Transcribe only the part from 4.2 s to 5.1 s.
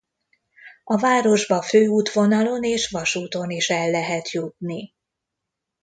jutni.